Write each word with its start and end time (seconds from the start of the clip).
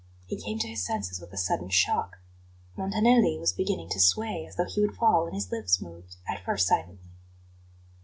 He 0.25 0.35
came 0.35 0.57
to 0.57 0.67
his 0.67 0.83
senses 0.83 1.19
with 1.21 1.31
a 1.31 1.37
sudden 1.37 1.69
shock. 1.69 2.17
Montanelli 2.75 3.37
was 3.37 3.53
beginning 3.53 3.87
to 3.89 3.99
sway 3.99 4.47
as 4.49 4.55
though 4.55 4.65
he 4.65 4.81
would 4.81 4.95
fall, 4.95 5.27
and 5.27 5.35
his 5.35 5.51
lips 5.51 5.79
moved, 5.79 6.15
at 6.27 6.43
first 6.43 6.65
silently. 6.67 7.11